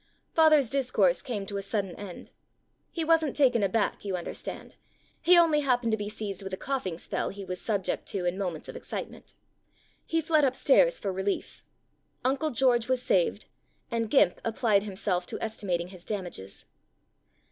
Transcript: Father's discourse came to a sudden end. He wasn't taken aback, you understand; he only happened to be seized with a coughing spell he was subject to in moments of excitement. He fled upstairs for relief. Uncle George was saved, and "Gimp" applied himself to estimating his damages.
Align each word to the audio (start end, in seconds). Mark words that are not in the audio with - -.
Father's 0.33 0.67
discourse 0.71 1.21
came 1.21 1.45
to 1.45 1.57
a 1.57 1.61
sudden 1.61 1.95
end. 1.95 2.31
He 2.91 3.05
wasn't 3.05 3.35
taken 3.35 3.61
aback, 3.61 4.03
you 4.03 4.15
understand; 4.15 4.73
he 5.21 5.37
only 5.37 5.59
happened 5.59 5.91
to 5.91 5.97
be 5.97 6.09
seized 6.09 6.41
with 6.41 6.51
a 6.53 6.57
coughing 6.57 6.97
spell 6.97 7.29
he 7.29 7.45
was 7.45 7.61
subject 7.61 8.07
to 8.07 8.25
in 8.25 8.35
moments 8.35 8.67
of 8.67 8.75
excitement. 8.75 9.35
He 10.03 10.19
fled 10.19 10.43
upstairs 10.43 10.99
for 10.99 11.13
relief. 11.13 11.63
Uncle 12.25 12.49
George 12.49 12.87
was 12.87 13.03
saved, 13.03 13.45
and 13.91 14.09
"Gimp" 14.09 14.41
applied 14.43 14.81
himself 14.81 15.27
to 15.27 15.39
estimating 15.39 15.89
his 15.89 16.03
damages. 16.03 16.65